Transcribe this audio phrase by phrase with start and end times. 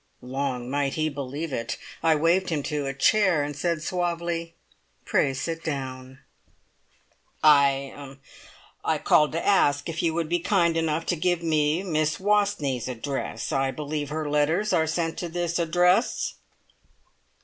[0.23, 1.77] Long might he believe it!
[2.01, 4.55] I waved him to a chair, and said suavely,
[5.05, 6.17] "Pray sit down."
[7.43, 8.17] "I er
[8.83, 12.87] I called to ask if you would be kind enough to give me Miss Wastneys'
[12.87, 13.51] address.
[13.51, 16.33] I believe her letters are sent to this address."